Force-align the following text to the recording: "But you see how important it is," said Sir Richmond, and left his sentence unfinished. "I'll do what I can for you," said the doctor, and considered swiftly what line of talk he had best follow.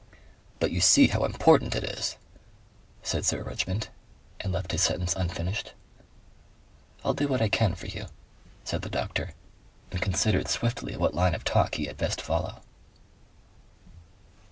"But 0.59 0.71
you 0.71 0.81
see 0.81 1.09
how 1.09 1.25
important 1.25 1.75
it 1.75 1.83
is," 1.83 2.17
said 3.03 3.23
Sir 3.23 3.43
Richmond, 3.43 3.89
and 4.39 4.51
left 4.51 4.71
his 4.71 4.81
sentence 4.81 5.15
unfinished. 5.15 5.73
"I'll 7.05 7.13
do 7.13 7.27
what 7.27 7.39
I 7.39 7.49
can 7.49 7.75
for 7.75 7.85
you," 7.85 8.07
said 8.63 8.81
the 8.81 8.89
doctor, 8.89 9.35
and 9.91 10.01
considered 10.01 10.47
swiftly 10.47 10.97
what 10.97 11.13
line 11.13 11.35
of 11.35 11.43
talk 11.43 11.75
he 11.75 11.85
had 11.85 11.97
best 11.97 12.19
follow. 12.19 12.63